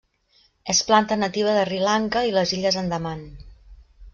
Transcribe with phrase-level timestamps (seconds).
[0.73, 3.23] És planta nativa de Sri Lanka i les Illes Andaman.